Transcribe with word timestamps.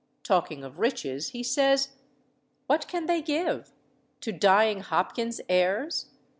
Talking 0.23 0.63
of 0.63 0.79
riches, 0.79 1.27
he 1.29 1.43
says 1.43 1.89
"What 2.65 2.87
can 2.87 3.05
they 3.05 3.21
give? 3.21 3.71
to 4.21 4.31
dying 4.31 4.79
Hopkins 4.79 5.41
heirs? 5.47 6.07